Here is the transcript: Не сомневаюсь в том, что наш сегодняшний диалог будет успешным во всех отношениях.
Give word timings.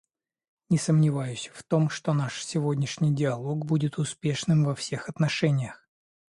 Не 0.71 0.79
сомневаюсь 0.79 1.51
в 1.53 1.61
том, 1.61 1.91
что 1.91 2.13
наш 2.15 2.43
сегодняшний 2.43 3.13
диалог 3.13 3.67
будет 3.67 3.99
успешным 3.99 4.63
во 4.65 4.73
всех 4.73 5.07
отношениях. 5.09 5.87